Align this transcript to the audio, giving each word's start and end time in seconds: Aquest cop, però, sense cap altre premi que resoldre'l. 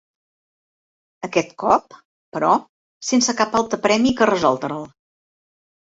Aquest 1.27 1.53
cop, 1.65 1.99
però, 2.37 2.51
sense 3.13 3.39
cap 3.45 3.57
altre 3.63 3.83
premi 3.87 4.19
que 4.19 4.33
resoldre'l. 4.35 4.93